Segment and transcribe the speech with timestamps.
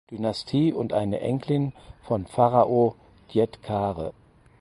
[0.09, 2.95] Dynastie und eine Enkelin von Pharao
[3.31, 4.13] Djedkare.